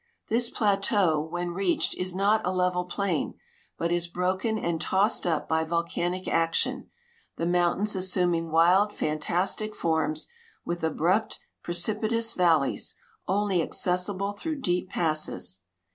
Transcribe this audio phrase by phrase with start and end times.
[0.29, 3.35] This plateau when reached is not a level plain,
[3.77, 6.89] but is broken and tossed up b^'' volcanic action,
[7.37, 10.27] the mountains assuming wild fan tastic forms,
[10.65, 12.95] with abrupt, precipitous valleys,
[13.27, 15.61] only accessible through deep passes.